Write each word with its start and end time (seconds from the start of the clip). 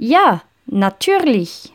Ja, 0.00 0.42
natürlich. 0.66 1.72